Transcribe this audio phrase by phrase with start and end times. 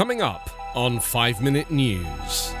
[0.00, 2.54] Coming up on 5 Minute News.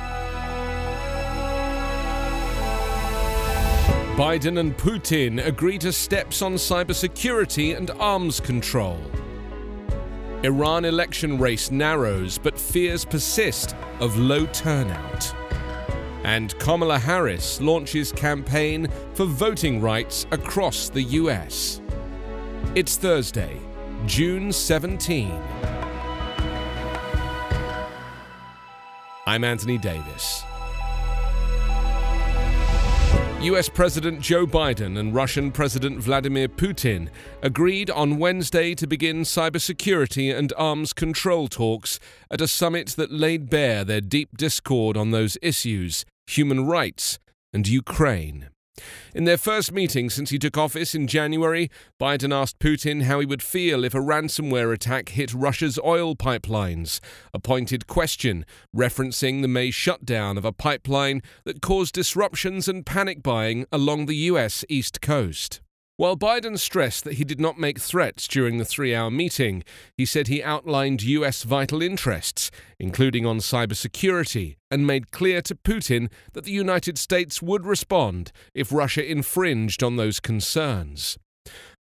[4.14, 9.00] Biden and Putin agree to steps on cybersecurity and arms control.
[10.42, 15.34] Iran election race narrows, but fears persist of low turnout.
[16.24, 21.80] And Kamala Harris launches campaign for voting rights across the US.
[22.74, 23.58] It's Thursday,
[24.04, 25.79] June 17.
[29.30, 30.42] I'm Anthony Davis.
[33.42, 40.36] US President Joe Biden and Russian President Vladimir Putin agreed on Wednesday to begin cybersecurity
[40.36, 45.38] and arms control talks at a summit that laid bare their deep discord on those
[45.40, 47.20] issues human rights
[47.52, 48.48] and Ukraine.
[49.14, 51.70] In their first meeting since he took office in January,
[52.00, 57.00] Biden asked Putin how he would feel if a ransomware attack hit Russia's oil pipelines,
[57.32, 58.44] a pointed question
[58.74, 64.16] referencing the May shutdown of a pipeline that caused disruptions and panic buying along the
[64.16, 64.64] U.S.
[64.68, 65.60] East Coast.
[66.00, 69.62] While Biden stressed that he did not make threats during the three hour meeting,
[69.98, 71.42] he said he outlined U.S.
[71.42, 77.66] vital interests, including on cybersecurity, and made clear to Putin that the United States would
[77.66, 81.18] respond if Russia infringed on those concerns.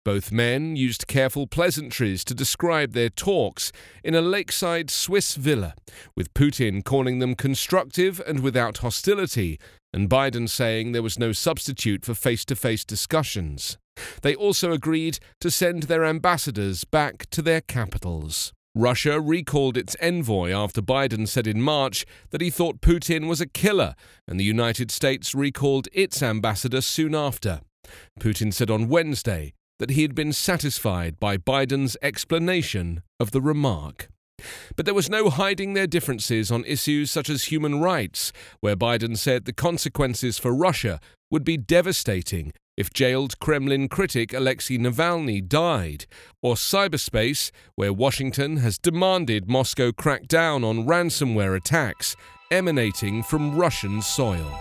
[0.03, 3.71] Both men used careful pleasantries to describe their talks
[4.03, 5.75] in a lakeside Swiss villa,
[6.15, 9.59] with Putin calling them constructive and without hostility,
[9.93, 13.77] and Biden saying there was no substitute for face to face discussions.
[14.21, 18.53] They also agreed to send their ambassadors back to their capitals.
[18.75, 23.47] Russia recalled its envoy after Biden said in March that he thought Putin was a
[23.47, 23.95] killer,
[24.27, 27.61] and the United States recalled its ambassador soon after.
[28.19, 34.09] Putin said on Wednesday that he had been satisfied by Biden's explanation of the remark.
[34.75, 39.17] But there was no hiding their differences on issues such as human rights, where Biden
[39.17, 40.99] said the consequences for Russia
[41.31, 46.05] would be devastating if jailed Kremlin critic Alexei Navalny died,
[46.41, 52.15] or cyberspace, where Washington has demanded Moscow crack down on ransomware attacks
[52.51, 54.57] emanating from Russian soil.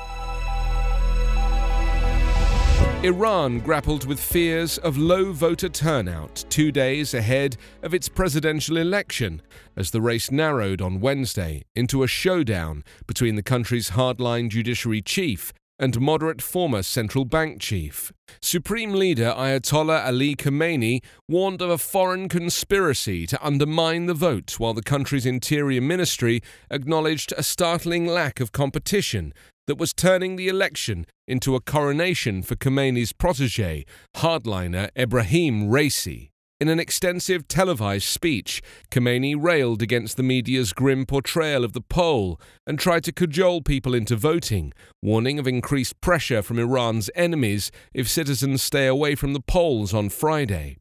[3.02, 9.42] Iran grappled with fears of low voter turnout two days ahead of its presidential election
[9.76, 15.52] as the race narrowed on Wednesday into a showdown between the country's hardline judiciary chief
[15.78, 18.12] and moderate former central bank chief.
[18.40, 24.74] Supreme leader Ayatollah Ali Khamenei warned of a foreign conspiracy to undermine the vote, while
[24.74, 29.32] the country's interior ministry acknowledged a startling lack of competition
[29.66, 33.84] that was turning the election into a coronation for Khamenei's protege,
[34.16, 36.30] hardliner Ebrahim Raisi.
[36.58, 42.40] In an extensive televised speech, Khamenei railed against the media's grim portrayal of the poll
[42.66, 44.72] and tried to cajole people into voting,
[45.02, 50.08] warning of increased pressure from Iran's enemies if citizens stay away from the polls on
[50.08, 50.78] Friday.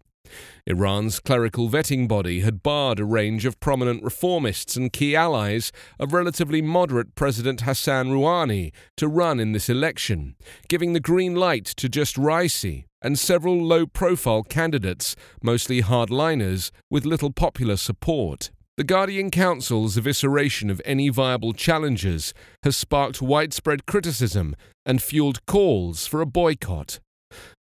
[0.66, 6.14] Iran's clerical vetting body had barred a range of prominent reformists and key allies of
[6.14, 10.38] relatively moderate President Hassan Rouhani to run in this election,
[10.70, 17.06] giving the green light to just Raisi and several low profile candidates, mostly hardliners, with
[17.06, 18.50] little popular support.
[18.78, 22.34] The Guardian Council's evisceration of any viable challengers
[22.64, 24.56] has sparked widespread criticism
[24.88, 27.00] and fueled calls for a boycott.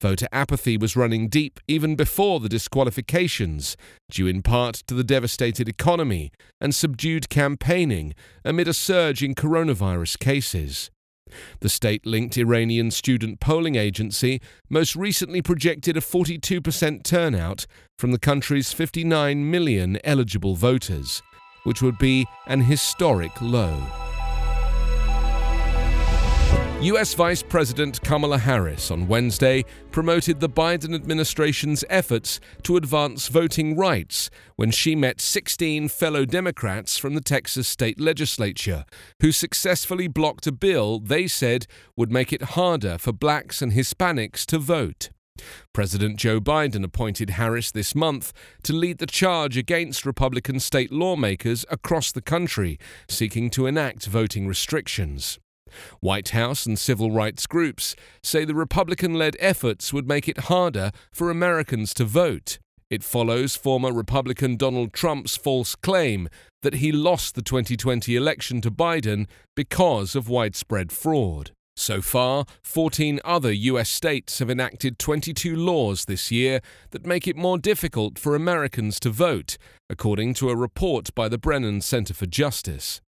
[0.02, 3.76] Voter apathy was running deep even before the disqualifications,
[4.10, 6.32] due in part to the devastated economy
[6.62, 8.14] and subdued campaigning
[8.46, 10.90] amid a surge in coronavirus cases.
[11.60, 17.66] The state linked Iranian student polling agency most recently projected a 42% turnout
[17.98, 21.22] from the country's 59 million eligible voters,
[21.64, 24.03] which would be an historic low.
[26.84, 33.78] US Vice President Kamala Harris on Wednesday promoted the Biden administration's efforts to advance voting
[33.78, 38.84] rights when she met 16 fellow Democrats from the Texas state legislature
[39.22, 44.46] who successfully blocked a bill they said would make it harder for blacks and Hispanics
[44.48, 45.10] to vote.
[45.72, 51.66] President Joe Biden appointed Harris this month to lead the charge against Republican state lawmakers
[51.72, 52.78] across the country
[53.08, 55.40] seeking to enact voting restrictions.
[56.00, 60.92] White House and civil rights groups say the Republican led efforts would make it harder
[61.12, 62.60] for Americans to vote.
[62.90, 66.30] It follows former Republican Donald Trump's false claim
[66.62, 71.52] that he lost the 2020 election to Biden because of widespread fraud.
[71.76, 76.62] So far, 14 other US states have enacted 22 laws this year
[76.92, 79.58] that make it more difficult for Americans to vote,
[79.90, 83.02] according to a report by the Brennan Center for Justice.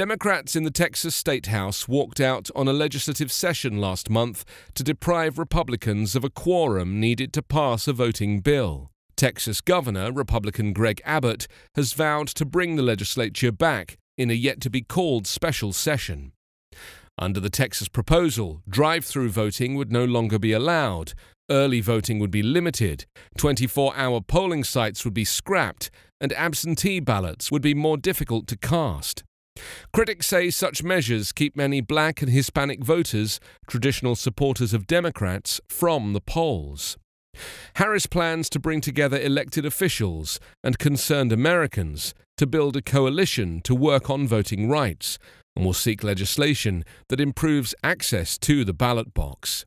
[0.00, 4.82] Democrats in the Texas State House walked out on a legislative session last month to
[4.82, 8.90] deprive Republicans of a quorum needed to pass a voting bill.
[9.14, 14.58] Texas Governor, Republican Greg Abbott, has vowed to bring the legislature back in a yet
[14.62, 16.32] to be called special session.
[17.18, 21.12] Under the Texas proposal, drive through voting would no longer be allowed,
[21.50, 23.04] early voting would be limited,
[23.36, 25.90] 24 hour polling sites would be scrapped,
[26.22, 29.24] and absentee ballots would be more difficult to cast.
[29.92, 36.12] Critics say such measures keep many black and Hispanic voters, traditional supporters of Democrats, from
[36.12, 36.96] the polls.
[37.74, 43.74] Harris plans to bring together elected officials and concerned Americans to build a coalition to
[43.74, 45.18] work on voting rights
[45.54, 49.64] and will seek legislation that improves access to the ballot box.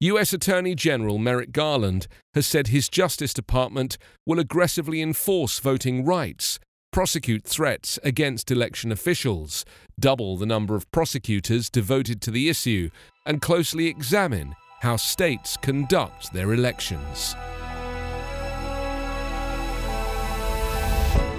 [0.00, 0.32] U.S.
[0.32, 6.60] Attorney General Merrick Garland has said his Justice Department will aggressively enforce voting rights
[6.96, 9.66] prosecute threats against election officials,
[10.00, 12.88] double the number of prosecutors devoted to the issue,
[13.26, 17.34] and closely examine how states conduct their elections.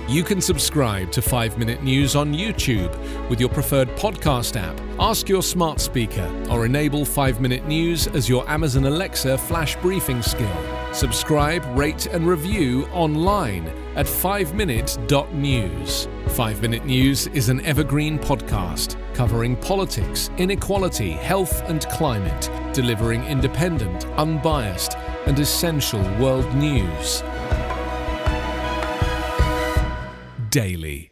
[0.07, 2.95] You can subscribe to 5 Minute News on YouTube
[3.27, 4.80] with your preferred podcast app.
[5.00, 10.21] Ask your smart speaker or enable 5 Minute News as your Amazon Alexa flash briefing
[10.21, 10.94] skill.
[10.94, 16.08] Subscribe, rate, and review online at 5minute.news.
[16.36, 24.06] 5 Minute News is an evergreen podcast covering politics, inequality, health, and climate, delivering independent,
[24.18, 24.96] unbiased,
[25.26, 27.24] and essential world news.
[30.52, 31.12] Daily.